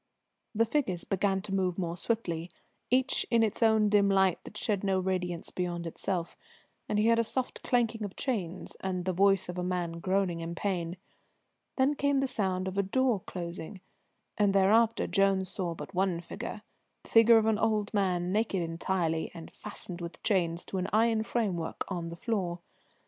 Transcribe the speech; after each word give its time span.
The 0.55 0.65
figures 0.65 1.03
began 1.03 1.43
to 1.43 1.53
move 1.53 1.77
more 1.77 1.95
swiftly, 1.95 2.49
each 2.89 3.23
in 3.29 3.43
its 3.43 3.61
own 3.61 3.87
dim 3.87 4.09
light 4.09 4.43
that 4.45 4.57
shed 4.57 4.83
no 4.83 4.99
radiance 4.99 5.51
beyond 5.51 5.85
itself, 5.85 6.35
and 6.89 6.97
he 6.97 7.07
heard 7.07 7.19
a 7.19 7.23
soft 7.23 7.61
clanking 7.61 8.03
of 8.03 8.15
chains 8.15 8.75
and 8.79 9.05
the 9.05 9.13
voice 9.13 9.47
of 9.47 9.59
a 9.59 9.63
man 9.63 9.99
groaning 9.99 10.39
in 10.39 10.55
pain. 10.55 10.97
Then 11.77 11.93
came 11.93 12.19
the 12.19 12.27
sound 12.27 12.67
of 12.67 12.79
a 12.79 12.81
door 12.81 13.19
closing, 13.27 13.79
and 14.39 14.55
thereafter 14.55 15.05
Jones 15.05 15.49
saw 15.49 15.75
but 15.75 15.93
one 15.93 16.19
figure, 16.19 16.63
the 17.03 17.09
figure 17.11 17.37
of 17.37 17.45
an 17.45 17.59
old 17.59 17.93
man, 17.93 18.31
naked 18.31 18.63
entirely, 18.63 19.29
and 19.35 19.51
fastened 19.51 20.01
with 20.01 20.23
chains 20.23 20.65
to 20.65 20.79
an 20.79 20.87
iron 20.91 21.21
framework 21.21 21.83
on 21.89 22.07
the 22.07 22.15
floor. 22.17 22.57